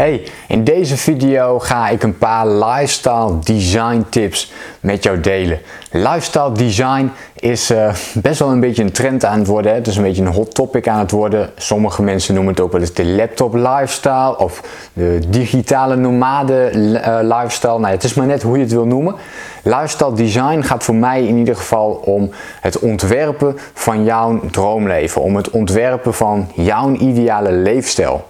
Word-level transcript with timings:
Hey, 0.00 0.22
in 0.48 0.64
deze 0.64 0.96
video 0.96 1.58
ga 1.58 1.88
ik 1.88 2.02
een 2.02 2.18
paar 2.18 2.48
lifestyle 2.48 3.38
design 3.38 4.06
tips 4.08 4.52
met 4.80 5.02
jou 5.02 5.20
delen. 5.20 5.60
Lifestyle 5.90 6.52
design 6.52 7.12
is 7.34 7.70
uh, 7.70 7.94
best 8.14 8.38
wel 8.38 8.50
een 8.50 8.60
beetje 8.60 8.82
een 8.82 8.92
trend 8.92 9.24
aan 9.24 9.38
het 9.38 9.46
worden. 9.46 9.70
Hè? 9.70 9.76
Het 9.76 9.86
is 9.86 9.96
een 9.96 10.02
beetje 10.02 10.22
een 10.22 10.32
hot 10.32 10.54
topic 10.54 10.88
aan 10.88 10.98
het 10.98 11.10
worden. 11.10 11.50
Sommige 11.56 12.02
mensen 12.02 12.34
noemen 12.34 12.52
het 12.52 12.62
ook 12.62 12.72
wel 12.72 12.80
eens 12.80 12.94
de 12.94 13.04
laptop 13.04 13.54
lifestyle 13.54 14.38
of 14.38 14.62
de 14.92 15.18
digitale 15.28 15.96
nomade 15.96 16.70
uh, 16.74 17.18
lifestyle. 17.22 17.78
Nou, 17.78 17.92
het 17.92 18.04
is 18.04 18.14
maar 18.14 18.26
net 18.26 18.42
hoe 18.42 18.56
je 18.56 18.62
het 18.62 18.72
wil 18.72 18.86
noemen. 18.86 19.14
Lifestyle 19.62 20.14
design 20.14 20.60
gaat 20.60 20.84
voor 20.84 20.94
mij 20.94 21.26
in 21.26 21.36
ieder 21.36 21.56
geval 21.56 21.90
om 21.90 22.30
het 22.60 22.78
ontwerpen 22.78 23.58
van 23.74 24.04
jouw 24.04 24.40
droomleven, 24.50 25.22
om 25.22 25.36
het 25.36 25.50
ontwerpen 25.50 26.14
van 26.14 26.48
jouw 26.54 26.92
ideale 26.92 27.52
leefstijl. 27.52 28.24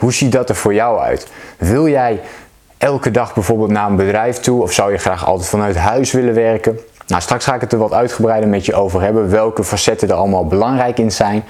Hoe 0.00 0.12
ziet 0.12 0.32
dat 0.32 0.48
er 0.48 0.54
voor 0.54 0.74
jou 0.74 1.00
uit? 1.00 1.26
Wil 1.58 1.88
jij 1.88 2.20
elke 2.78 3.10
dag 3.10 3.34
bijvoorbeeld 3.34 3.70
naar 3.70 3.90
een 3.90 3.96
bedrijf 3.96 4.38
toe 4.38 4.62
of 4.62 4.72
zou 4.72 4.92
je 4.92 4.98
graag 4.98 5.26
altijd 5.26 5.48
vanuit 5.48 5.76
huis 5.76 6.12
willen 6.12 6.34
werken? 6.34 6.78
Nou, 7.06 7.22
straks 7.22 7.44
ga 7.44 7.54
ik 7.54 7.60
het 7.60 7.72
er 7.72 7.78
wat 7.78 7.92
uitgebreider 7.92 8.48
met 8.48 8.66
je 8.66 8.74
over 8.74 9.00
hebben, 9.00 9.30
welke 9.30 9.64
facetten 9.64 10.08
er 10.08 10.14
allemaal 10.14 10.46
belangrijk 10.46 10.98
in 10.98 11.12
zijn. 11.12 11.44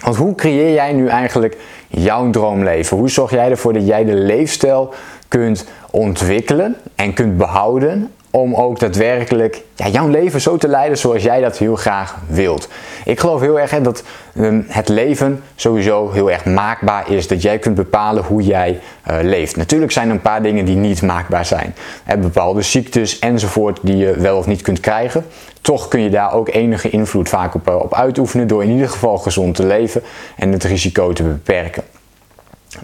Want 0.00 0.16
hoe 0.16 0.34
creëer 0.34 0.72
jij 0.72 0.92
nu 0.92 1.08
eigenlijk 1.08 1.56
jouw 1.88 2.30
droomleven? 2.30 2.96
Hoe 2.96 3.10
zorg 3.10 3.30
jij 3.30 3.50
ervoor 3.50 3.72
dat 3.72 3.86
jij 3.86 4.04
de 4.04 4.14
leefstijl 4.14 4.94
kunt 5.28 5.64
ontwikkelen 5.90 6.76
en 6.94 7.14
kunt 7.14 7.36
behouden 7.36 8.12
om 8.30 8.54
ook 8.54 8.78
daadwerkelijk 8.78 9.62
ja, 9.74 9.88
jouw 9.88 10.08
leven 10.08 10.40
zo 10.40 10.56
te 10.56 10.68
leiden 10.68 10.98
zoals 10.98 11.22
jij 11.22 11.40
dat 11.40 11.58
heel 11.58 11.76
graag 11.76 12.16
wilt. 12.26 12.68
Ik 13.04 13.20
geloof 13.20 13.40
heel 13.40 13.60
erg 13.60 13.70
hè, 13.70 13.80
dat 13.80 14.02
um, 14.36 14.64
het 14.68 14.88
leven 14.88 15.42
sowieso 15.54 16.10
heel 16.10 16.30
erg 16.30 16.44
maakbaar 16.44 17.10
is. 17.10 17.28
Dat 17.28 17.42
jij 17.42 17.58
kunt 17.58 17.74
bepalen 17.74 18.24
hoe 18.24 18.42
jij 18.42 18.80
uh, 19.10 19.16
leeft. 19.22 19.56
Natuurlijk 19.56 19.92
zijn 19.92 20.08
er 20.08 20.14
een 20.14 20.20
paar 20.20 20.42
dingen 20.42 20.64
die 20.64 20.76
niet 20.76 21.02
maakbaar 21.02 21.44
zijn. 21.44 21.74
Bepaalde 22.18 22.62
ziektes 22.62 23.18
enzovoort 23.18 23.78
die 23.82 23.96
je 23.96 24.14
wel 24.16 24.38
of 24.38 24.46
niet 24.46 24.62
kunt 24.62 24.80
krijgen. 24.80 25.24
Toch 25.60 25.88
kun 25.88 26.00
je 26.00 26.10
daar 26.10 26.32
ook 26.32 26.48
enige 26.48 26.90
invloed 26.90 27.28
vaak 27.28 27.54
op, 27.54 27.68
uh, 27.68 27.74
op 27.74 27.94
uitoefenen 27.94 28.46
door 28.46 28.62
in 28.62 28.70
ieder 28.70 28.88
geval 28.88 29.18
gezond 29.18 29.54
te 29.54 29.66
leven 29.66 30.02
en 30.36 30.52
het 30.52 30.64
risico 30.64 31.12
te 31.12 31.22
beperken. 31.22 31.82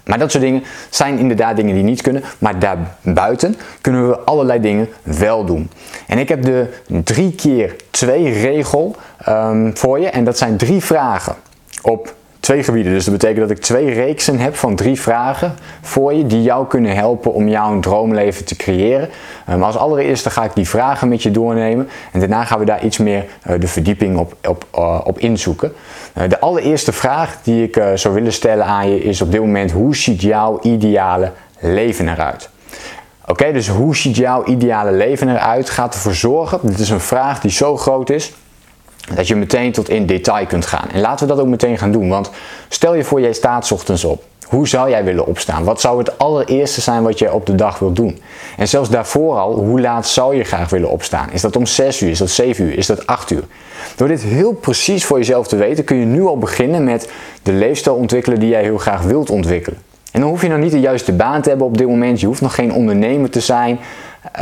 Maar 0.05 0.19
dat 0.19 0.31
soort 0.31 0.45
dingen 0.45 0.63
zijn 0.91 1.19
inderdaad 1.19 1.57
dingen 1.57 1.75
die 1.75 1.85
niet 1.85 2.03
kunnen. 2.03 2.23
Maar 2.39 2.59
daarbuiten 2.59 3.57
kunnen 3.81 4.09
we 4.09 4.19
allerlei 4.19 4.61
dingen 4.61 4.89
wel 5.03 5.45
doen. 5.45 5.71
En 6.07 6.19
ik 6.19 6.29
heb 6.29 6.43
de 6.43 6.69
3 6.87 7.35
keer 7.35 7.77
2 7.91 8.33
regel 8.33 8.97
um, 9.29 9.77
voor 9.77 10.01
je. 10.01 10.09
En 10.09 10.25
dat 10.25 10.39
zijn 10.39 10.57
drie 10.57 10.81
vragen 10.81 11.35
op 11.83 12.15
twee 12.45 12.63
gebieden. 12.63 12.93
Dus 12.93 13.05
dat 13.05 13.13
betekent 13.13 13.41
dat 13.41 13.57
ik 13.57 13.63
twee 13.63 13.91
reeksen 13.91 14.39
heb 14.39 14.57
van 14.57 14.77
drie 14.77 15.01
vragen 15.01 15.55
voor 15.81 16.15
je 16.15 16.27
die 16.27 16.43
jou 16.43 16.67
kunnen 16.67 16.95
helpen 16.95 17.33
om 17.33 17.49
jouw 17.49 17.81
droomleven 17.81 18.45
te 18.45 18.57
creëren. 18.57 19.09
Maar 19.47 19.55
ehm, 19.55 19.65
als 19.65 19.77
allereerste 19.77 20.31
ga 20.31 20.45
ik 20.45 20.55
die 20.55 20.69
vragen 20.69 21.09
met 21.09 21.23
je 21.23 21.31
doornemen 21.31 21.89
en 22.13 22.21
daarna 22.21 22.45
gaan 22.45 22.59
we 22.59 22.65
daar 22.65 22.85
iets 22.85 22.99
meer 22.99 23.25
uh, 23.51 23.61
de 23.61 23.67
verdieping 23.67 24.19
op, 24.19 24.37
op, 24.49 24.67
uh, 24.75 25.01
op 25.05 25.19
inzoeken. 25.19 25.73
Uh, 26.19 26.29
de 26.29 26.41
allereerste 26.41 26.93
vraag 26.93 27.37
die 27.43 27.63
ik 27.63 27.83
zou 27.95 28.15
willen 28.15 28.33
stellen 28.33 28.65
aan 28.65 28.91
je 28.91 29.03
is 29.03 29.21
op 29.21 29.31
dit 29.31 29.41
moment 29.41 29.71
hoe 29.71 29.97
ziet 29.97 30.23
jouw 30.23 30.59
ideale 30.63 31.33
leven 31.59 32.09
eruit? 32.09 32.49
Oké, 33.27 33.53
dus 33.53 33.69
hoe 33.69 33.97
ziet 33.97 34.17
jouw 34.17 34.45
ideale 34.45 34.93
leven 34.93 35.29
eruit? 35.29 35.71
Gaat 35.71 35.95
ervoor 35.95 36.15
zorgen, 36.15 36.59
dit 36.63 36.79
is 36.79 36.91
een 36.91 37.01
vraag 37.01 37.41
die 37.41 37.51
zo 37.51 37.77
groot 37.77 38.11
is, 38.11 38.33
dat 39.15 39.29
je 39.29 39.37
meteen 39.37 39.73
tot 39.73 39.89
in 39.89 40.07
detail 40.07 40.47
kunt 40.47 40.67
gaan. 40.67 40.89
En 40.93 41.01
laten 41.01 41.27
we 41.27 41.35
dat 41.35 41.43
ook 41.43 41.51
meteen 41.51 41.79
gaan 41.79 41.93
doen. 41.93 42.09
Want 42.09 42.31
stel 42.69 42.95
je 42.95 43.05
voor, 43.05 43.21
jij 43.21 43.33
staat 43.33 43.73
ochtends 43.73 44.05
op. 44.05 44.23
Hoe 44.45 44.69
zou 44.69 44.91
jij 44.91 45.05
willen 45.05 45.27
opstaan? 45.27 45.65
Wat 45.65 45.81
zou 45.81 45.99
het 45.99 46.19
allereerste 46.19 46.81
zijn 46.81 47.03
wat 47.03 47.19
jij 47.19 47.31
op 47.31 47.47
de 47.47 47.55
dag 47.55 47.79
wilt 47.79 47.97
doen? 47.97 48.21
En 48.57 48.69
zelfs 48.69 48.89
daarvoor 48.89 49.39
al, 49.39 49.55
hoe 49.55 49.81
laat 49.81 50.07
zou 50.07 50.37
je 50.37 50.45
graag 50.45 50.71
willen 50.71 50.91
opstaan? 50.91 51.33
Is 51.33 51.41
dat 51.41 51.57
om 51.57 51.67
6 51.67 52.01
uur? 52.01 52.11
Is 52.11 52.19
dat 52.19 52.31
7 52.31 52.65
uur? 52.65 52.77
Is 52.79 52.87
dat 52.87 53.07
8 53.07 53.31
uur? 53.31 53.45
Door 53.97 54.09
dit 54.09 54.23
heel 54.23 54.53
precies 54.53 55.05
voor 55.05 55.19
jezelf 55.19 55.47
te 55.47 55.57
weten, 55.57 55.85
kun 55.85 55.97
je 55.97 56.05
nu 56.05 56.23
al 56.23 56.39
beginnen 56.39 56.85
met 56.85 57.11
de 57.43 57.53
leefstijl 57.53 57.97
ontwikkelen 57.97 58.41
die 58.41 58.49
jij 58.49 58.63
heel 58.63 58.79
graag 58.79 59.03
wilt 59.03 59.31
ontwikkelen. 59.31 59.79
En 60.15 60.21
dan 60.21 60.29
hoef 60.29 60.43
je 60.43 60.49
nog 60.49 60.59
niet 60.59 60.71
de 60.71 60.81
juiste 60.81 61.13
baan 61.13 61.43
te 61.43 61.49
hebben 61.49 61.67
op 61.67 61.79
dit 61.79 61.87
moment. 61.87 62.21
Je 62.21 62.27
hoeft 62.27 62.41
nog 62.41 62.55
geen 62.55 62.73
ondernemer 62.73 63.31
te 63.31 63.41
zijn. 63.41 63.79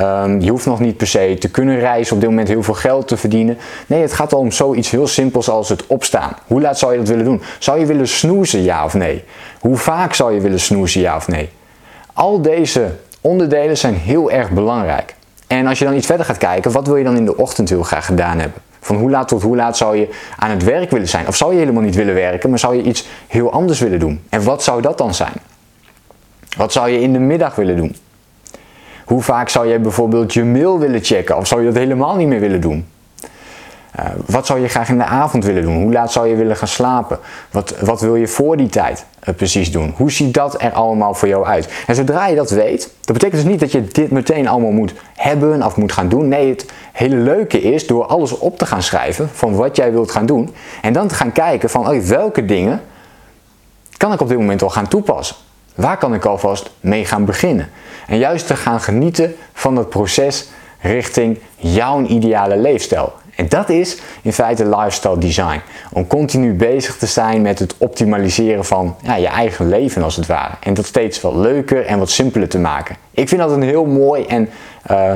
Um, 0.00 0.41
je 0.41 0.50
hoeft 0.50 0.66
nog 0.66 0.81
niet 0.81 0.97
per 0.97 1.06
se 1.06 1.37
te 1.38 1.50
kunnen 1.50 1.78
reizen, 1.78 2.15
op 2.15 2.21
dit 2.21 2.31
moment 2.31 2.49
heel 2.49 2.62
veel 2.62 2.75
geld 2.75 3.09
te 3.09 3.16
verdienen. 3.16 3.59
Nee, 3.87 4.00
het 4.03 4.12
gaat 4.12 4.32
al 4.32 4.38
om 4.38 4.50
zoiets 4.50 4.91
heel 4.91 5.06
simpels 5.06 5.49
als 5.49 5.69
het 5.69 5.87
opstaan. 5.87 6.37
Hoe 6.47 6.61
laat 6.61 6.78
zou 6.78 6.93
je 6.93 6.99
dat 6.99 7.09
willen 7.09 7.25
doen? 7.25 7.43
Zou 7.59 7.78
je 7.78 7.87
willen 7.87 8.09
snoezen, 8.09 8.62
ja 8.62 8.84
of 8.84 8.94
nee? 8.94 9.25
Hoe 9.61 9.77
vaak 9.77 10.15
zou 10.15 10.34
je 10.34 10.41
willen 10.41 10.61
snoezen, 10.61 11.00
ja 11.00 11.16
of 11.16 11.28
nee? 11.28 11.50
Al 12.12 12.43
deze 12.43 12.91
onderdelen 13.21 13.78
zijn 13.78 13.94
heel 13.94 14.31
erg 14.31 14.50
belangrijk. 14.50 15.15
En 15.47 15.66
als 15.66 15.78
je 15.78 15.84
dan 15.84 15.94
iets 15.94 16.06
verder 16.06 16.27
gaat 16.27 16.38
kijken, 16.38 16.72
wat 16.72 16.87
wil 16.87 16.97
je 16.97 17.05
dan 17.05 17.16
in 17.16 17.25
de 17.25 17.37
ochtend 17.37 17.69
heel 17.69 17.82
graag 17.82 18.06
gedaan 18.06 18.38
hebben? 18.38 18.61
Van 18.81 18.97
hoe 18.97 19.11
laat 19.11 19.28
tot 19.28 19.43
hoe 19.43 19.56
laat 19.56 19.77
zou 19.77 19.97
je 19.97 20.09
aan 20.38 20.50
het 20.50 20.65
werk 20.65 20.91
willen 20.91 21.09
zijn? 21.09 21.27
Of 21.27 21.37
zou 21.37 21.53
je 21.53 21.59
helemaal 21.59 21.82
niet 21.82 21.94
willen 21.94 22.15
werken, 22.15 22.50
maar 22.50 22.59
zou 22.59 22.77
je 22.77 22.82
iets 22.82 23.06
heel 23.28 23.53
anders 23.53 23.81
willen 23.81 23.99
doen? 23.99 24.22
En 24.28 24.44
wat 24.44 24.62
zou 24.62 24.82
dat 24.82 24.99
dan 24.99 25.15
zijn? 25.15 25.32
Wat 26.57 26.73
zou 26.73 26.89
je 26.89 27.01
in 27.01 27.13
de 27.13 27.19
middag 27.19 27.55
willen 27.55 27.77
doen? 27.77 27.97
Hoe 29.05 29.23
vaak 29.23 29.49
zou 29.49 29.69
jij 29.69 29.81
bijvoorbeeld 29.81 30.33
je 30.33 30.45
mail 30.45 30.79
willen 30.79 31.05
checken 31.05 31.37
of 31.37 31.47
zou 31.47 31.61
je 31.61 31.67
dat 31.67 31.77
helemaal 31.77 32.17
niet 32.17 32.29
meer 32.29 32.41
willen 32.41 32.61
doen? 32.61 32.87
Uh, 34.01 34.05
wat 34.27 34.47
zou 34.47 34.61
je 34.61 34.69
graag 34.69 34.89
in 34.89 34.99
de 34.99 35.05
avond 35.05 35.45
willen 35.45 35.62
doen? 35.62 35.83
Hoe 35.83 35.93
laat 35.93 36.12
zou 36.12 36.29
je 36.29 36.37
willen 36.37 36.57
gaan 36.57 36.69
slapen? 36.69 37.19
Wat, 37.51 37.75
wat 37.81 38.01
wil 38.01 38.17
je 38.17 38.29
voor 38.29 38.57
die 38.57 38.69
tijd 38.69 39.05
uh, 39.29 39.35
precies 39.35 39.73
doen? 39.73 39.95
Hoe 39.97 40.11
ziet 40.11 40.35
dat 40.35 40.62
er 40.62 40.73
allemaal 40.73 41.15
voor 41.15 41.29
jou 41.29 41.47
uit? 41.47 41.69
En 41.87 41.95
zodra 41.95 42.27
je 42.27 42.37
dat 42.37 42.51
weet, 42.51 42.83
dat 43.01 43.12
betekent 43.12 43.43
dus 43.43 43.51
niet 43.51 43.61
dat 43.61 43.73
je 43.73 43.85
dit 43.85 44.11
meteen 44.11 44.49
allemaal 44.49 44.71
moet 44.71 44.95
hebben 45.17 45.62
of 45.62 45.77
moet 45.77 45.93
gaan 45.93 46.09
doen. 46.09 46.29
Nee, 46.29 46.49
het 46.49 46.67
hele 46.93 47.17
leuke 47.17 47.61
is 47.61 47.87
door 47.87 48.07
alles 48.07 48.39
op 48.39 48.59
te 48.59 48.67
gaan 48.67 48.83
schrijven 48.83 49.29
van 49.33 49.55
wat 49.55 49.77
jij 49.77 49.93
wilt 49.93 50.11
gaan 50.11 50.27
doen. 50.27 50.55
En 50.83 50.93
dan 50.93 51.09
te 51.09 51.15
gaan 51.15 51.33
kijken 51.33 51.71
van 51.71 52.07
welke 52.07 52.45
dingen 52.45 52.81
kan 53.97 54.12
ik 54.12 54.21
op 54.21 54.29
dit 54.29 54.39
moment 54.39 54.62
al 54.62 54.71
gaan 54.71 54.89
toepassen. 54.89 55.37
Waar 55.75 55.99
kan 55.99 56.15
ik 56.15 56.25
alvast 56.25 56.71
mee 56.81 57.05
gaan 57.05 57.25
beginnen? 57.25 57.71
En 58.06 58.19
juist 58.19 58.47
te 58.47 58.56
gaan 58.56 58.81
genieten 58.81 59.34
van 59.53 59.77
het 59.77 59.88
proces 59.88 60.49
richting 60.81 61.38
jouw 61.56 62.05
ideale 62.05 62.56
leefstijl. 62.56 63.12
En 63.37 63.49
dat 63.49 63.69
is 63.69 63.99
in 64.22 64.32
feite 64.32 64.77
lifestyle 64.77 65.19
design. 65.19 65.61
Om 65.93 66.06
continu 66.06 66.55
bezig 66.55 66.97
te 66.97 67.06
zijn 67.06 67.43
met 67.43 67.59
het 67.59 67.75
optimaliseren 67.78 68.65
van 68.65 68.97
ja, 69.03 69.16
je 69.16 69.27
eigen 69.27 69.69
leven 69.69 70.03
als 70.03 70.16
het 70.16 70.27
ware. 70.27 70.55
En 70.61 70.75
dat 70.75 70.87
steeds 70.87 71.21
wat 71.21 71.34
leuker 71.34 71.87
en 71.87 71.99
wat 71.99 72.11
simpeler 72.11 72.49
te 72.49 72.59
maken. 72.59 72.97
Ik 73.11 73.28
vind 73.28 73.41
dat 73.41 73.50
een 73.50 73.62
heel 73.62 73.84
mooi 73.84 74.25
en 74.25 74.49
uh, 74.91 75.15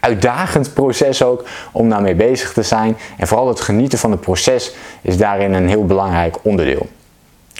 uitdagend 0.00 0.74
proces 0.74 1.22
ook 1.22 1.44
om 1.72 1.88
daarmee 1.88 2.14
bezig 2.14 2.52
te 2.52 2.62
zijn. 2.62 2.96
En 3.16 3.26
vooral 3.26 3.48
het 3.48 3.60
genieten 3.60 3.98
van 3.98 4.10
het 4.10 4.20
proces 4.20 4.74
is 5.02 5.16
daarin 5.16 5.52
een 5.52 5.68
heel 5.68 5.86
belangrijk 5.86 6.36
onderdeel. 6.42 6.88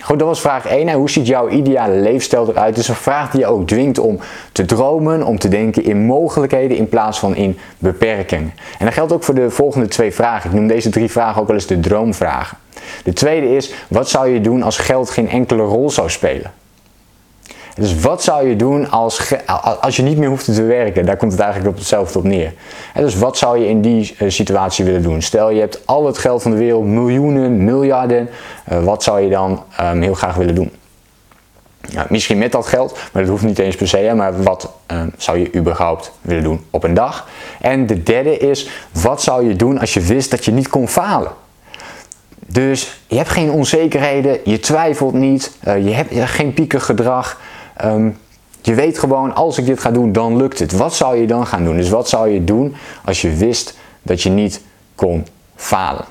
Goed, 0.02 0.18
dat 0.18 0.28
was 0.28 0.40
vraag 0.40 0.66
1. 0.66 0.92
hoe 0.92 1.10
ziet 1.10 1.26
jouw 1.26 1.48
ideale 1.48 1.94
leefstijl 1.94 2.48
eruit? 2.48 2.78
Is 2.78 2.88
een 2.88 2.94
vraag 2.94 3.30
die 3.30 3.40
je 3.40 3.46
ook 3.46 3.66
dwingt 3.66 3.98
om 3.98 4.18
te 4.52 4.64
dromen, 4.64 5.22
om 5.22 5.38
te 5.38 5.48
denken 5.48 5.84
in 5.84 6.06
mogelijkheden 6.06 6.76
in 6.76 6.88
plaats 6.88 7.18
van 7.18 7.36
in 7.36 7.58
beperkingen. 7.78 8.52
En 8.78 8.84
dat 8.84 8.94
geldt 8.94 9.12
ook 9.12 9.22
voor 9.22 9.34
de 9.34 9.50
volgende 9.50 9.88
twee 9.88 10.12
vragen. 10.12 10.50
Ik 10.50 10.56
noem 10.56 10.66
deze 10.66 10.90
drie 10.90 11.10
vragen 11.10 11.40
ook 11.40 11.46
wel 11.46 11.56
eens 11.56 11.66
de 11.66 11.80
droomvragen. 11.80 12.58
De 13.04 13.12
tweede 13.12 13.56
is, 13.56 13.72
wat 13.88 14.08
zou 14.08 14.28
je 14.28 14.40
doen 14.40 14.62
als 14.62 14.78
geld 14.78 15.10
geen 15.10 15.28
enkele 15.28 15.62
rol 15.62 15.90
zou 15.90 16.10
spelen? 16.10 16.52
Dus 17.80 18.00
wat 18.00 18.22
zou 18.22 18.48
je 18.48 18.56
doen 18.56 18.90
als, 18.90 19.34
als 19.80 19.96
je 19.96 20.02
niet 20.02 20.18
meer 20.18 20.28
hoeft 20.28 20.44
te 20.44 20.62
werken? 20.62 21.06
Daar 21.06 21.16
komt 21.16 21.32
het 21.32 21.40
eigenlijk 21.40 21.70
op 21.70 21.78
hetzelfde 21.78 22.18
op 22.18 22.24
neer. 22.24 22.52
dus 22.94 23.14
wat 23.16 23.38
zou 23.38 23.58
je 23.58 23.68
in 23.68 23.80
die 23.80 24.14
eh, 24.18 24.30
situatie 24.30 24.84
willen 24.84 25.02
doen? 25.02 25.22
Stel 25.22 25.50
je 25.50 25.60
hebt 25.60 25.86
al 25.86 26.06
het 26.06 26.18
geld 26.18 26.42
van 26.42 26.50
de 26.50 26.56
wereld, 26.56 26.84
miljoenen, 26.84 27.64
miljarden. 27.64 28.28
Eh, 28.64 28.84
wat 28.84 29.02
zou 29.02 29.20
je 29.20 29.30
dan 29.30 29.62
um, 29.80 30.02
heel 30.02 30.14
graag 30.14 30.34
willen 30.34 30.54
doen? 30.54 30.70
Nou, 31.92 32.06
misschien 32.10 32.38
met 32.38 32.52
dat 32.52 32.66
geld, 32.66 32.98
maar 33.12 33.22
dat 33.22 33.30
hoeft 33.30 33.44
niet 33.44 33.58
eens 33.58 33.76
per 33.76 33.88
se. 33.88 34.12
Maar 34.16 34.42
wat 34.42 34.72
uh, 34.92 35.02
zou 35.16 35.38
je 35.38 35.54
überhaupt 35.54 36.12
willen 36.20 36.42
doen 36.42 36.64
op 36.70 36.84
een 36.84 36.94
dag? 36.94 37.28
En 37.60 37.86
de 37.86 38.02
derde 38.02 38.36
is, 38.36 38.68
wat 38.92 39.22
zou 39.22 39.48
je 39.48 39.56
doen 39.56 39.78
als 39.78 39.94
je 39.94 40.00
wist 40.00 40.30
dat 40.30 40.44
je 40.44 40.52
niet 40.52 40.68
kon 40.68 40.88
falen? 40.88 41.32
Dus 42.46 43.00
je 43.06 43.16
hebt 43.16 43.28
geen 43.28 43.50
onzekerheden, 43.50 44.38
je 44.44 44.60
twijfelt 44.60 45.14
niet, 45.14 45.52
uh, 45.68 45.86
je 45.86 45.94
hebt 45.94 46.30
geen 46.30 46.54
piekengedrag. 46.54 47.38
Um, 47.84 48.18
je 48.62 48.74
weet 48.74 48.98
gewoon, 48.98 49.34
als 49.34 49.58
ik 49.58 49.66
dit 49.66 49.80
ga 49.80 49.90
doen, 49.90 50.12
dan 50.12 50.36
lukt 50.36 50.58
het. 50.58 50.72
Wat 50.72 50.94
zou 50.94 51.16
je 51.16 51.26
dan 51.26 51.46
gaan 51.46 51.64
doen? 51.64 51.76
Dus 51.76 51.90
wat 51.90 52.08
zou 52.08 52.28
je 52.28 52.44
doen 52.44 52.74
als 53.04 53.22
je 53.22 53.34
wist 53.34 53.74
dat 54.02 54.22
je 54.22 54.30
niet 54.30 54.62
kon 54.94 55.26
falen? 55.56 56.04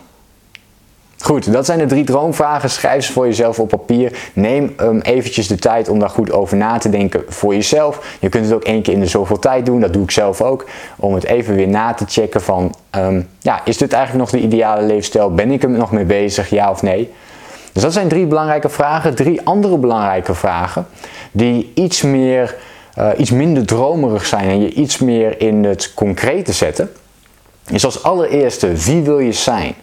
Goed, 1.22 1.52
dat 1.52 1.66
zijn 1.66 1.80
de 1.80 1.86
drie 1.86 2.04
droomvragen. 2.04 2.70
Schrijf 2.70 3.06
ze 3.06 3.12
voor 3.12 3.26
jezelf 3.26 3.60
op 3.60 3.70
papier. 3.70 4.30
Neem 4.34 4.74
um, 4.82 5.00
eventjes 5.02 5.48
de 5.48 5.56
tijd 5.56 5.90
om 5.90 6.00
daar 6.00 6.10
goed 6.10 6.32
over 6.32 6.58
na 6.58 6.78
te 6.78 6.90
denken 6.90 7.24
voor 7.28 7.54
jezelf. 7.54 8.18
Je 8.20 8.30
kunt 8.30 8.46
het 8.46 8.54
ook 8.54 8.64
één 8.64 8.82
keer 8.82 8.94
in 8.94 9.00
de 9.00 9.06
zoveel 9.06 9.40
tijd 9.40 9.66
doen. 9.66 9.80
Dat 9.80 9.94
doe 9.94 10.04
ik 10.04 10.12
zelf 10.12 10.42
ook. 10.42 10.66
Om 10.98 11.14
het 11.14 11.24
even 11.24 11.56
weer 11.56 11.68
na 11.68 11.94
te 11.94 12.06
checken 12.08 12.42
van... 12.42 12.76
Um, 12.98 13.30
ja, 13.40 13.62
is 13.66 13.78
dit 13.78 13.94
eigenlijk 13.94 14.32
nog 14.32 14.42
de 14.42 14.48
ideale 14.48 14.82
leefstijl? 14.82 15.34
Ben 15.34 15.52
ik 15.52 15.64
er 15.64 15.70
nog 15.70 15.92
mee 15.92 16.06
bezig? 16.06 16.50
Ja 16.50 16.70
of 16.72 16.82
nee? 16.82 17.14
Dus 17.80 17.88
dat 17.88 17.98
zijn 17.98 18.10
drie 18.10 18.26
belangrijke 18.26 18.70
vragen. 18.70 19.16
Drie 19.16 19.42
andere 19.44 19.78
belangrijke 19.78 20.34
vragen 20.34 20.88
die 21.32 21.72
iets, 21.76 22.02
meer, 22.02 22.56
uh, 22.98 23.10
iets 23.18 23.32
minder 23.32 23.66
dromerig 23.66 24.26
zijn 24.26 24.50
en 24.50 24.62
je 24.62 24.74
iets 24.74 24.98
meer 24.98 25.42
in 25.42 25.64
het 25.64 25.94
concrete 25.94 26.54
zetten. 26.54 26.92
Is 27.70 27.86
als 27.86 28.04
allereerste, 28.04 28.74
wie 28.74 29.02
wil 29.02 29.20
je 29.20 29.32
zijn? 29.32 29.76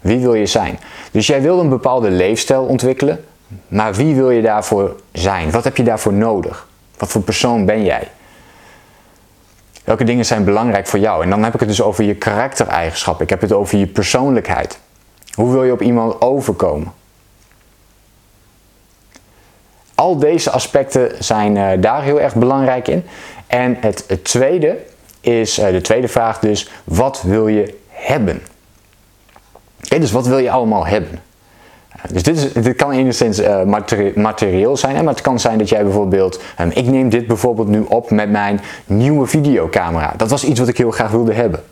Wie 0.00 0.18
wil 0.18 0.34
je 0.34 0.46
zijn? 0.46 0.78
Dus 1.10 1.26
jij 1.26 1.42
wil 1.42 1.60
een 1.60 1.68
bepaalde 1.68 2.10
leefstijl 2.10 2.64
ontwikkelen, 2.64 3.24
maar 3.68 3.94
wie 3.94 4.14
wil 4.14 4.30
je 4.30 4.42
daarvoor 4.42 4.96
zijn? 5.12 5.50
Wat 5.50 5.64
heb 5.64 5.76
je 5.76 5.82
daarvoor 5.84 6.12
nodig? 6.12 6.66
Wat 6.98 7.08
voor 7.08 7.22
persoon 7.22 7.64
ben 7.64 7.84
jij? 7.84 8.08
Welke 9.84 10.04
dingen 10.04 10.24
zijn 10.24 10.44
belangrijk 10.44 10.86
voor 10.86 10.98
jou? 10.98 11.22
En 11.22 11.30
dan 11.30 11.44
heb 11.44 11.54
ik 11.54 11.60
het 11.60 11.68
dus 11.68 11.82
over 11.82 12.04
je 12.04 12.14
karaktereigenschappen. 12.14 13.24
Ik 13.24 13.30
heb 13.30 13.40
het 13.40 13.52
over 13.52 13.78
je 13.78 13.86
persoonlijkheid. 13.86 14.78
Hoe 15.34 15.52
wil 15.52 15.64
je 15.64 15.72
op 15.72 15.82
iemand 15.82 16.20
overkomen? 16.20 16.97
Al 19.98 20.18
deze 20.18 20.50
aspecten 20.50 21.10
zijn 21.18 21.56
uh, 21.56 21.68
daar 21.80 22.02
heel 22.02 22.20
erg 22.20 22.34
belangrijk 22.34 22.88
in. 22.88 23.04
En 23.46 23.76
het, 23.80 24.04
tweede 24.22 24.78
is, 25.20 25.58
uh, 25.58 25.66
de 25.70 25.80
tweede 25.80 26.08
vraag 26.08 26.38
dus, 26.38 26.70
wat 26.84 27.22
wil 27.22 27.48
je 27.48 27.74
hebben? 27.88 28.42
Dus 29.78 30.12
wat 30.12 30.26
wil 30.26 30.38
je 30.38 30.50
allemaal 30.50 30.86
hebben? 30.86 31.20
Dus 32.10 32.22
dit, 32.22 32.36
is, 32.36 32.52
dit 32.52 32.76
kan 32.76 32.92
enigszins 32.92 33.40
materieel 34.14 34.76
zijn, 34.76 34.96
hè? 34.96 35.02
maar 35.02 35.12
het 35.12 35.22
kan 35.22 35.40
zijn 35.40 35.58
dat 35.58 35.68
jij 35.68 35.82
bijvoorbeeld, 35.82 36.40
um, 36.60 36.70
ik 36.74 36.86
neem 36.86 37.08
dit 37.08 37.26
bijvoorbeeld 37.26 37.68
nu 37.68 37.84
op 37.88 38.10
met 38.10 38.30
mijn 38.30 38.60
nieuwe 38.86 39.26
videocamera. 39.26 40.14
Dat 40.16 40.30
was 40.30 40.44
iets 40.44 40.60
wat 40.60 40.68
ik 40.68 40.78
heel 40.78 40.90
graag 40.90 41.10
wilde 41.10 41.32
hebben. 41.32 41.62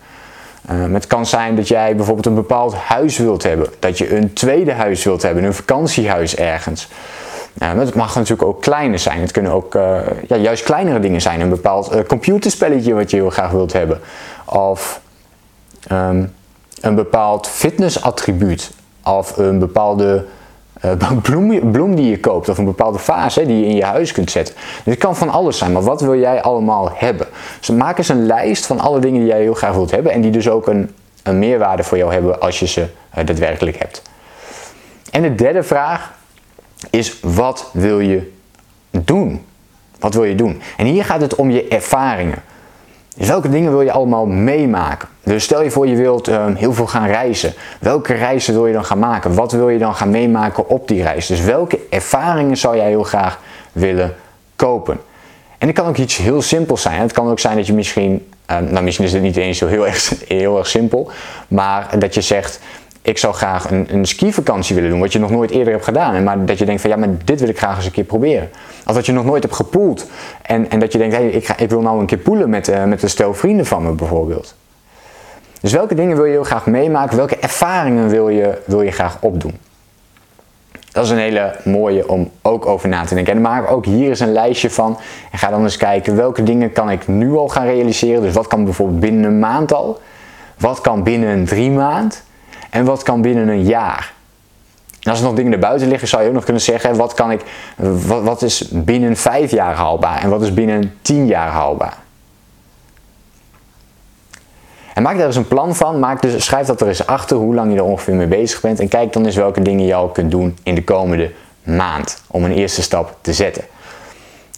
Um, 0.71 0.95
het 0.95 1.07
kan 1.07 1.27
zijn 1.27 1.57
dat 1.57 1.69
jij 1.69 1.97
bijvoorbeeld 1.97 2.27
een 2.27 2.35
bepaald 2.35 2.75
huis 2.75 3.19
wilt 3.19 3.43
hebben, 3.43 3.69
dat 3.79 3.99
je 3.99 4.17
een 4.17 4.33
tweede 4.33 4.73
huis 4.73 5.05
wilt 5.05 5.23
hebben, 5.23 5.45
een 5.45 5.55
vakantiehuis 5.55 6.37
ergens. 6.37 6.89
Uh, 7.63 7.73
het 7.73 7.95
mag 7.95 8.15
natuurlijk 8.15 8.49
ook 8.49 8.61
kleiner 8.61 8.99
zijn. 8.99 9.21
Het 9.21 9.31
kunnen 9.31 9.53
ook 9.53 9.75
uh, 9.75 9.99
ja, 10.29 10.37
juist 10.37 10.65
kleinere 10.65 11.01
dingen 11.01 11.21
zijn. 11.21 11.41
Een 11.41 11.49
bepaald 11.49 11.95
uh, 11.95 12.01
computerspelletje 12.07 12.95
wat 12.95 13.11
je 13.11 13.17
heel 13.17 13.31
graag 13.31 13.51
wilt 13.51 13.73
hebben. 13.73 14.01
Of 14.45 15.01
um, 15.93 16.33
een 16.81 16.95
bepaald 16.95 17.49
fitnessattribuut 17.49 18.71
of 19.05 19.37
een 19.37 19.59
bepaalde 19.59 20.25
uh, 20.85 20.93
bloem, 21.23 21.71
bloem, 21.71 21.95
die 21.95 22.11
je 22.11 22.21
koopt 22.21 22.49
of 22.49 22.59
een 22.59 22.65
bepaalde 22.65 22.99
fase 22.99 23.47
die 23.47 23.61
je 23.61 23.67
in 23.67 23.77
je 23.77 23.85
huis 23.85 24.13
kunt 24.13 24.31
zetten. 24.31 24.55
Dus 24.55 24.95
het 24.95 24.99
kan 24.99 25.17
van 25.17 25.31
alles 25.31 25.59
zijn, 25.59 25.73
maar 25.73 25.83
wat 25.83 26.01
wil 26.01 26.19
jij 26.19 26.43
allemaal 26.43 26.91
hebben? 26.95 27.27
Dus 27.59 27.71
maak 27.71 27.99
eens 27.99 28.09
een 28.09 28.27
lijst 28.27 28.67
van 28.67 28.81
alle 28.81 28.99
dingen 28.99 29.21
die 29.21 29.29
jij 29.29 29.41
heel 29.41 29.55
graag 29.55 29.75
wilt 29.75 29.91
hebben 29.91 30.13
en 30.13 30.21
die 30.21 30.31
dus 30.31 30.49
ook 30.49 30.67
een, 30.67 30.95
een 31.23 31.39
meerwaarde 31.39 31.83
voor 31.83 31.99
jou 31.99 32.13
hebben 32.13 32.41
als 32.41 32.59
je 32.59 32.67
ze 32.67 32.87
daadwerkelijk 33.25 33.79
hebt. 33.79 34.03
En 35.11 35.23
de 35.23 35.35
derde 35.35 35.63
vraag 35.63 36.15
is 36.91 37.21
wat 37.21 37.71
wil 37.73 38.01
je 38.01 38.33
doen? 38.91 39.45
Wat 39.99 40.15
wil 40.15 40.25
je 40.25 40.35
doen? 40.35 40.61
En 40.77 40.87
hier 40.87 41.05
gaat 41.05 41.21
het 41.21 41.35
om 41.35 41.51
je 41.51 41.69
ervaringen. 41.69 42.43
Dus 43.17 43.29
welke 43.29 43.49
dingen 43.49 43.71
wil 43.71 43.81
je 43.81 43.93
allemaal 43.93 44.27
meemaken? 44.27 45.09
Dus 45.23 45.45
stel 45.45 45.63
je 45.63 45.71
voor 45.71 45.87
je 45.87 45.97
wilt 45.97 46.29
um, 46.29 46.55
heel 46.55 46.73
veel 46.73 46.87
gaan 46.87 47.07
reizen. 47.07 47.55
Welke 47.81 48.15
reizen 48.15 48.55
wil 48.55 48.67
je 48.67 48.73
dan 48.73 48.85
gaan 48.85 48.99
maken? 48.99 49.35
Wat 49.35 49.53
wil 49.53 49.69
je 49.69 49.79
dan 49.79 49.95
gaan 49.95 50.11
meemaken 50.11 50.69
op 50.69 50.89
die 50.89 51.03
reis? 51.03 51.27
Dus 51.27 51.41
welke 51.41 51.79
ervaringen 51.91 52.57
zou 52.57 52.77
jij 52.77 52.89
heel 52.89 53.03
graag 53.03 53.41
willen 53.73 54.15
kopen? 54.57 55.01
En 55.59 55.67
het 55.67 55.77
kan 55.77 55.87
ook 55.87 55.97
iets 55.97 56.17
heel 56.17 56.43
simpels 56.43 56.83
zijn. 56.83 57.01
Het 57.01 57.13
kan 57.13 57.31
ook 57.31 57.39
zijn 57.39 57.57
dat 57.57 57.67
je 57.67 57.73
misschien, 57.73 58.29
um, 58.47 58.65
nou 58.65 58.85
misschien 58.85 59.07
is 59.07 59.13
het 59.13 59.23
niet 59.23 59.37
eens 59.37 59.59
zo 59.59 59.67
heel 59.67 59.87
erg, 59.87 60.13
heel 60.29 60.59
erg 60.59 60.67
simpel, 60.67 61.11
maar 61.49 61.99
dat 61.99 62.15
je 62.15 62.21
zegt, 62.21 62.61
ik 63.07 63.19
zou 63.19 63.35
graag 63.35 63.71
een, 63.71 63.87
een 63.91 64.07
skivakantie 64.07 64.75
willen 64.75 64.91
doen, 64.91 65.01
wat 65.01 65.13
je 65.13 65.19
nog 65.19 65.31
nooit 65.31 65.51
eerder 65.51 65.73
hebt 65.73 65.85
gedaan. 65.85 66.23
Maar 66.23 66.45
dat 66.45 66.59
je 66.59 66.65
denkt 66.65 66.81
van 66.81 66.91
ja, 66.91 66.97
maar 66.97 67.09
dit 67.25 67.41
wil 67.41 67.49
ik 67.49 67.59
graag 67.59 67.77
eens 67.77 67.85
een 67.85 67.93
keer 67.93 68.05
proberen. 68.05 68.51
Of 68.87 68.95
dat 68.95 69.07
je 69.07 69.13
nog 69.13 69.25
nooit 69.25 69.43
hebt 69.43 69.55
gepoeld. 69.55 70.07
En, 70.43 70.71
en 70.71 70.79
dat 70.79 70.93
je 70.93 70.99
denkt, 70.99 71.15
hey, 71.15 71.29
ik, 71.29 71.47
ga, 71.47 71.57
ik 71.57 71.71
wil 71.71 71.81
nou 71.81 72.01
een 72.01 72.07
keer 72.07 72.19
poelen 72.19 72.51
met, 72.51 72.69
uh, 72.69 72.85
met 72.85 73.03
een 73.03 73.09
stel 73.09 73.35
vrienden 73.35 73.67
van 73.67 73.83
me 73.83 73.93
bijvoorbeeld. 73.93 74.55
Dus 75.61 75.73
welke 75.73 75.95
dingen 75.95 76.17
wil 76.17 76.25
je 76.25 76.31
heel 76.31 76.45
graag 76.45 76.67
meemaken? 76.67 77.17
Welke 77.17 77.37
ervaringen 77.37 78.09
wil 78.09 78.29
je, 78.29 78.59
wil 78.65 78.83
je 78.83 78.91
graag 78.91 79.19
opdoen? 79.21 79.59
Dat 80.93 81.05
is 81.05 81.11
een 81.11 81.19
hele 81.19 81.57
mooie 81.65 82.09
om 82.09 82.31
ook 82.43 82.67
over 82.67 82.89
na 82.89 83.05
te 83.05 83.15
denken. 83.15 83.35
En 83.35 83.41
maak 83.41 83.71
ook 83.71 83.85
hier 83.85 84.09
eens 84.09 84.21
een 84.21 84.33
lijstje 84.33 84.71
van. 84.71 84.99
En 85.33 85.39
ga 85.39 85.51
dan 85.51 85.63
eens 85.63 85.77
kijken 85.77 86.17
welke 86.17 86.43
dingen 86.43 86.73
kan 86.73 86.91
ik 86.91 87.09
nu 87.09 87.33
al 87.33 87.49
gaan 87.49 87.67
realiseren. 87.67 88.23
Dus 88.23 88.35
wat 88.35 88.47
kan 88.47 88.65
bijvoorbeeld 88.65 89.01
binnen 89.01 89.25
een 89.25 89.39
maand 89.39 89.73
al? 89.73 90.01
Wat 90.59 90.81
kan 90.81 91.03
binnen 91.03 91.29
een 91.29 91.45
drie 91.45 91.71
maand? 91.71 92.25
En 92.71 92.85
wat 92.85 93.03
kan 93.03 93.23
binnen 93.23 93.49
een 93.49 93.65
jaar? 93.65 94.15
En 95.01 95.11
als 95.11 95.21
er 95.21 95.27
nog 95.27 95.37
dingen 95.37 95.53
erbuiten 95.53 95.89
liggen, 95.89 96.09
zou 96.09 96.23
je 96.23 96.29
ook 96.29 96.35
nog 96.35 96.45
kunnen 96.45 96.63
zeggen: 96.63 96.97
wat, 96.97 97.15
kan 97.15 97.31
ik, 97.31 97.41
wat, 98.07 98.43
is 98.43 98.69
binnen 98.71 99.17
vijf 99.17 99.51
jaar 99.51 99.75
haalbaar 99.75 100.23
en 100.23 100.29
wat 100.29 100.43
is 100.43 100.55
binnen 100.55 100.99
tien 101.03 101.27
jaar 101.27 101.49
haalbaar? 101.49 101.97
En 104.95 105.03
maak 105.03 105.17
daar 105.17 105.27
eens 105.27 105.37
een 105.37 105.49
plan 105.49 105.77
van. 105.77 105.99
Maak 105.99 106.23
dus, 106.23 106.45
schrijf 106.45 106.67
dat 106.67 106.81
er 106.81 106.89
eens 106.89 107.07
achter 107.07 107.37
hoe 107.37 107.55
lang 107.55 107.73
je 107.73 107.79
er 107.79 107.85
ongeveer 107.85 108.15
mee 108.15 108.27
bezig 108.27 108.61
bent. 108.61 108.81
En 108.81 108.89
kijk 108.89 109.13
dan 109.13 109.25
eens 109.25 109.37
welke 109.37 109.63
dingen 109.63 109.85
je 109.85 109.95
al 109.95 110.09
kunt 110.09 110.31
doen 110.31 110.59
in 110.63 110.75
de 110.75 110.85
komende 110.85 111.33
maand. 111.63 112.23
Om 112.27 112.45
een 112.45 112.53
eerste 112.53 112.83
stap 112.83 113.17
te 113.21 113.33
zetten. 113.33 113.65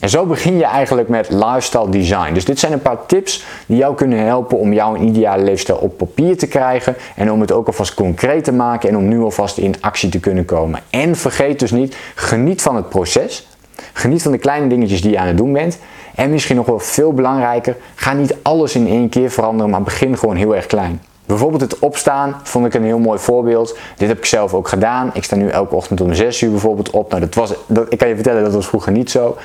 En 0.00 0.08
zo 0.08 0.26
begin 0.26 0.56
je 0.56 0.64
eigenlijk 0.64 1.08
met 1.08 1.30
lifestyle 1.30 1.88
design. 1.88 2.32
Dus 2.32 2.44
dit 2.44 2.58
zijn 2.58 2.72
een 2.72 2.82
paar 2.82 3.06
tips 3.06 3.44
die 3.66 3.76
jou 3.76 3.94
kunnen 3.94 4.18
helpen 4.18 4.58
om 4.58 4.72
jouw 4.72 4.96
ideale 4.96 5.42
leefstijl 5.42 5.78
op 5.78 5.96
papier 5.96 6.36
te 6.36 6.46
krijgen. 6.46 6.96
En 7.16 7.32
om 7.32 7.40
het 7.40 7.52
ook 7.52 7.66
alvast 7.66 7.94
concreet 7.94 8.44
te 8.44 8.52
maken 8.52 8.88
en 8.88 8.96
om 8.96 9.08
nu 9.08 9.20
alvast 9.20 9.58
in 9.58 9.74
actie 9.80 10.08
te 10.08 10.20
kunnen 10.20 10.44
komen. 10.44 10.80
En 10.90 11.16
vergeet 11.16 11.58
dus 11.58 11.70
niet, 11.70 11.96
geniet 12.14 12.62
van 12.62 12.76
het 12.76 12.88
proces. 12.88 13.46
Geniet 13.92 14.22
van 14.22 14.32
de 14.32 14.38
kleine 14.38 14.66
dingetjes 14.66 15.02
die 15.02 15.10
je 15.10 15.18
aan 15.18 15.26
het 15.26 15.36
doen 15.36 15.52
bent. 15.52 15.78
En 16.14 16.30
misschien 16.30 16.56
nog 16.56 16.66
wel 16.66 16.78
veel 16.78 17.12
belangrijker, 17.12 17.76
ga 17.94 18.12
niet 18.12 18.36
alles 18.42 18.74
in 18.74 18.88
één 18.88 19.08
keer 19.08 19.30
veranderen, 19.30 19.70
maar 19.70 19.82
begin 19.82 20.18
gewoon 20.18 20.36
heel 20.36 20.56
erg 20.56 20.66
klein. 20.66 21.02
Bijvoorbeeld 21.26 21.60
het 21.60 21.78
opstaan 21.78 22.36
vond 22.42 22.66
ik 22.66 22.74
een 22.74 22.84
heel 22.84 22.98
mooi 22.98 23.18
voorbeeld. 23.18 23.78
Dit 23.96 24.08
heb 24.08 24.18
ik 24.18 24.24
zelf 24.24 24.54
ook 24.54 24.68
gedaan. 24.68 25.10
Ik 25.14 25.24
sta 25.24 25.36
nu 25.36 25.48
elke 25.48 25.74
ochtend 25.74 26.00
om 26.00 26.14
6 26.14 26.40
uur 26.40 26.50
bijvoorbeeld 26.50 26.90
op. 26.90 27.10
Nou, 27.10 27.20
dat 27.20 27.34
was, 27.34 27.54
ik 27.88 27.98
kan 27.98 28.08
je 28.08 28.14
vertellen, 28.14 28.42
dat 28.42 28.54
was 28.54 28.66
vroeger 28.66 28.92
niet 28.92 29.10
zo. 29.10 29.36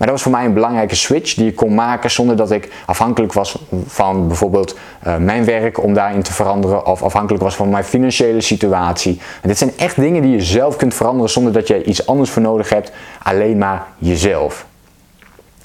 Maar 0.00 0.08
dat 0.08 0.18
was 0.18 0.22
voor 0.22 0.36
mij 0.38 0.44
een 0.44 0.54
belangrijke 0.54 0.94
switch 0.94 1.34
die 1.34 1.46
ik 1.46 1.56
kon 1.56 1.74
maken 1.74 2.10
zonder 2.10 2.36
dat 2.36 2.50
ik 2.50 2.68
afhankelijk 2.86 3.32
was 3.32 3.58
van 3.86 4.26
bijvoorbeeld 4.26 4.78
uh, 5.06 5.16
mijn 5.16 5.44
werk 5.44 5.82
om 5.82 5.94
daarin 5.94 6.22
te 6.22 6.32
veranderen 6.32 6.86
of 6.86 7.02
afhankelijk 7.02 7.42
was 7.42 7.56
van 7.56 7.68
mijn 7.68 7.84
financiële 7.84 8.40
situatie. 8.40 9.20
En 9.42 9.48
dit 9.48 9.58
zijn 9.58 9.72
echt 9.76 9.96
dingen 9.96 10.22
die 10.22 10.30
je 10.30 10.42
zelf 10.42 10.76
kunt 10.76 10.94
veranderen 10.94 11.30
zonder 11.30 11.52
dat 11.52 11.66
je 11.66 11.84
iets 11.84 12.06
anders 12.06 12.30
voor 12.30 12.42
nodig 12.42 12.68
hebt, 12.68 12.92
alleen 13.22 13.58
maar 13.58 13.86
jezelf. 13.98 14.66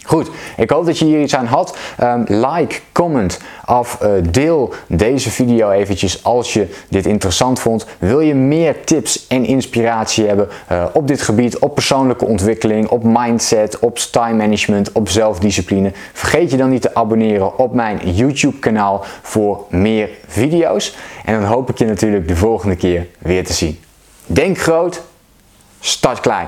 Goed, 0.06 0.30
ik 0.58 0.70
hoop 0.70 0.86
dat 0.86 0.98
je 0.98 1.06
hier 1.06 1.22
iets 1.22 1.36
aan 1.36 1.46
had. 1.46 1.78
Um, 2.04 2.24
like, 2.28 2.80
comment 2.92 3.40
of 3.66 4.00
uh, 4.04 4.10
deel 4.30 4.74
deze 4.88 5.30
video 5.30 5.70
eventjes 5.70 6.24
als 6.24 6.54
je 6.54 6.68
dit 6.90 7.06
interessant 7.06 7.60
vond. 7.60 7.86
Wil 8.00 8.20
je 8.20 8.36
meer 8.36 8.84
tips 8.84 9.28
en 9.28 9.46
inspiratie 9.46 10.28
hebben 10.28 10.50
uh, 10.72 10.86
op 10.94 11.08
dit 11.08 11.22
gebied, 11.22 11.60
op 11.60 11.74
persoonlijke 11.74 12.26
ontwikkeling, 12.26 12.88
op 12.88 13.04
mindset, 13.04 13.80
op 13.80 13.98
time 13.98 14.34
management, 14.34 14.92
op 14.92 15.10
zelfdiscipline? 15.10 15.92
Vergeet 16.14 16.52
je 16.52 16.58
dan 16.58 16.70
niet 16.70 16.82
te 16.82 16.96
abonneren 16.96 17.58
op 17.58 17.74
mijn 17.74 18.00
YouTube 18.14 18.60
kanaal 18.60 19.04
voor 19.22 19.64
meer 19.70 20.10
video's. 20.28 20.96
En 21.26 21.40
dan 21.40 21.50
hoop 21.50 21.70
ik 21.70 21.78
je 21.78 21.86
natuurlijk 21.86 22.28
de 22.28 22.36
volgende 22.36 22.76
keer 22.76 23.08
weer 23.18 23.46
te 23.46 23.54
zien. 23.54 23.80
Denk 24.26 24.58
groot, 24.58 25.02
start 25.80 26.20
klein. 26.20 26.48